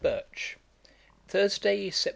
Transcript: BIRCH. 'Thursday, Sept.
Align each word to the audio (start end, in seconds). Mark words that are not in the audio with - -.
BIRCH. 0.01 0.57
'Thursday, 1.27 1.91
Sept. 1.91 2.07